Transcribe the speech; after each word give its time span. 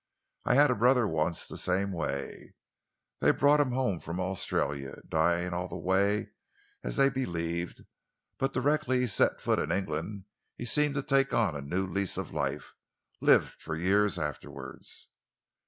"I 0.45 0.55
had 0.55 0.71
a 0.71 0.75
brother 0.75 1.07
once 1.07 1.45
the 1.47 1.59
same 1.59 1.91
way. 1.91 2.55
They 3.19 3.29
brought 3.29 3.59
him 3.59 3.73
home 3.73 3.99
from 3.99 4.19
Australia, 4.19 4.97
dying 5.07 5.53
all 5.53 5.67
the 5.67 5.77
way, 5.77 6.31
as 6.83 6.95
they 6.95 7.07
believed, 7.11 7.85
but 8.39 8.51
directly 8.51 9.01
he 9.01 9.05
set 9.05 9.39
foot 9.39 9.59
in 9.59 9.71
England 9.71 10.23
he 10.55 10.65
seemed 10.65 10.95
to 10.95 11.03
take 11.03 11.35
on 11.35 11.55
a 11.55 11.61
new 11.61 11.85
lease 11.85 12.17
of 12.17 12.33
life 12.33 12.73
lived 13.21 13.61
for 13.61 13.75
years 13.75 14.17
afterwards." 14.17 15.09